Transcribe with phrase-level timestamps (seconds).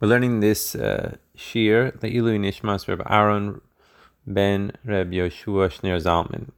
[0.00, 3.60] We're learning this uh, shir, the Ilu Nishmas Reb Aaron
[4.24, 6.50] ben Reb Yoshua Shneur Zalman.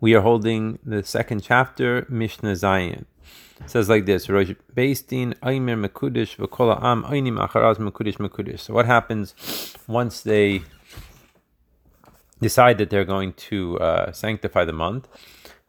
[0.00, 3.04] We are holding the second chapter, Mishnah Zayin.
[3.60, 8.60] It says like this: Rosh Beis Din Aimer Mekudish v'Kol Am Ainim Acharaz Mekudish Mekudish.
[8.60, 9.34] So what happens
[9.86, 10.62] once they
[12.40, 15.08] decide that they're going to uh, sanctify the month?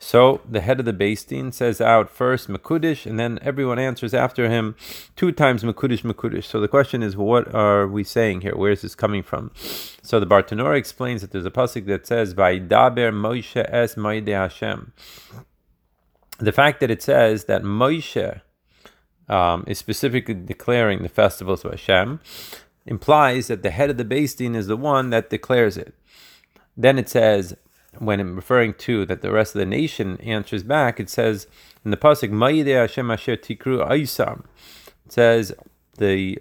[0.02, 4.50] So the head of the Din says out first Makudish, and then everyone answers after
[4.50, 4.76] him
[5.18, 6.46] two times Makudish, Makudish.
[6.46, 8.56] So the question is, what are we saying here?
[8.56, 9.52] Where is this coming from?
[10.02, 14.94] So the Bartanura explains that there's a pasuk that says, "Vaidaber Moshe es Moide Hashem."
[16.40, 18.42] The fact that it says that Moshe
[19.28, 22.22] um, is specifically declaring the festivals of Hashem
[22.86, 25.94] implies that the head of the Din is the one that declares it.
[26.78, 27.58] Then it says
[27.98, 31.48] when I'm referring to that the rest of the nation answers back, it says
[31.84, 34.46] in the pasuk Hashem Asher Tikru Aisam.
[35.06, 35.54] It says
[35.98, 36.40] the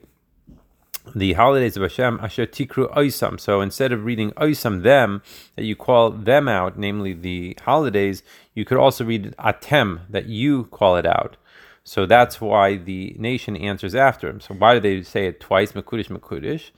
[1.14, 3.40] the holidays of Hashem Asher Tikru Aisam.
[3.40, 5.22] So instead of reading Aisam them,
[5.56, 8.22] that you call them out, namely the holidays,
[8.54, 11.38] you could also read Atem that you call it out.
[11.82, 14.40] So that's why the nation answers after him.
[14.40, 16.70] So why do they say it twice, Makudish, Makudish?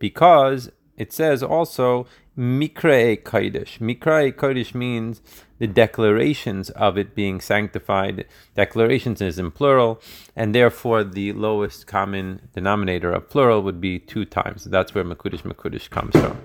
[0.00, 2.06] Because it says also
[2.38, 3.78] Mikrae Kodesh.
[3.80, 5.20] Mikrae Kodesh means
[5.58, 8.26] the declarations of it being sanctified.
[8.54, 10.00] Declarations is in plural,
[10.36, 14.64] and therefore the lowest common denominator of plural would be two times.
[14.64, 16.40] That's where Makudish Makudish comes from.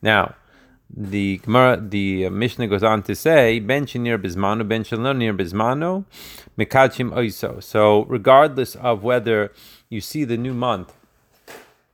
[0.00, 0.34] Now,
[0.96, 6.06] the Gemara, the Mishnah goes on to say, Ben Shinir Bismano, Ben Shalonir Bismano,
[6.58, 7.62] Mikachim Oiso.
[7.62, 9.52] So, regardless of whether
[9.90, 10.94] you see the new month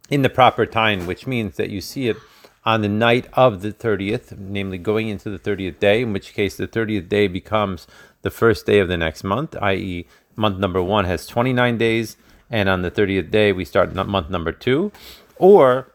[0.08, 2.16] in the proper time, which means that you see it
[2.64, 6.56] on the night of the 30th, namely going into the 30th day, in which case
[6.56, 7.86] the 30th day becomes
[8.22, 12.16] the first day of the next month, i.e., month number one has 29 days,
[12.50, 14.92] and on the 30th day we start month number two.
[15.36, 15.92] Or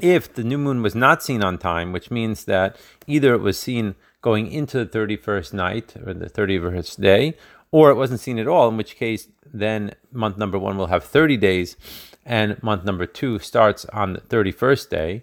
[0.00, 3.58] if the new moon was not seen on time, which means that either it was
[3.58, 7.36] seen going into the 31st night or the 31st day,
[7.70, 11.04] or it wasn't seen at all, in which case then month number one will have
[11.04, 11.76] 30 days,
[12.24, 15.22] and month number two starts on the 31st day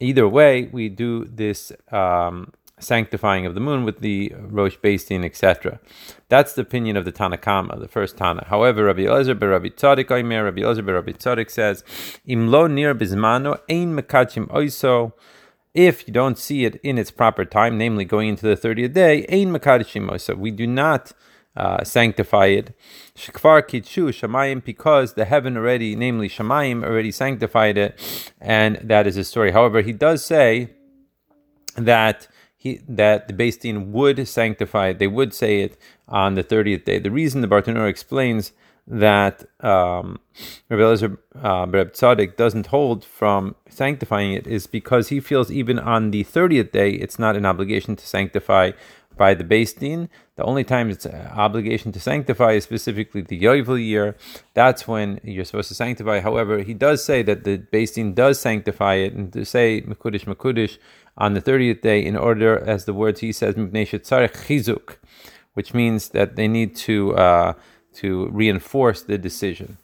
[0.00, 5.24] either way, we do this um, sanctifying of the moon with the Rosh Beis Din,
[5.24, 5.80] etc.
[6.28, 8.46] That's the opinion of the Tanakama, the first Tana.
[8.48, 11.84] However, Rabbi Elazar ber Rabbi Tzadik Oimer, Rabbi Elazar ber Rabbi Tzadik says,
[12.26, 15.12] Im lo nir bizmano ein mekachim oiso.
[15.74, 19.26] If you don't see it in its proper time, namely going into the 30th day,
[19.28, 20.36] ein mekachim oiso.
[20.36, 21.12] We do not
[21.56, 22.76] uh, sanctify it.
[23.16, 29.16] Shekvar Kitshu Shamayim, because the heaven already, namely Shamayim, already sanctified it, and that is
[29.16, 29.50] his story.
[29.50, 30.70] However, he does say
[31.76, 35.78] that he that the Beis Din would sanctify it, they would say it
[36.08, 36.98] on the 30th day.
[36.98, 38.52] The reason the Bartanura explains
[38.88, 40.18] that um,
[40.70, 45.78] Rabbi Elazar uh, Reb Tzaddik doesn't hold from sanctifying it is because he feels even
[45.78, 48.72] on the 30th day it's not an obligation to sanctify
[49.18, 50.08] by the Beis Din.
[50.36, 54.16] The only time it's obligation to sanctify is specifically the Yovel year.
[54.54, 56.20] That's when you're supposed to sanctify.
[56.20, 60.24] However, he does say that the Beis Din does sanctify it and to say Mekudish
[60.24, 60.78] Mekudish
[61.18, 64.96] on the 30th day in order, as the words he says, chizuk,
[65.54, 67.52] which means that they need to uh,
[67.94, 69.76] to reinforce the decision.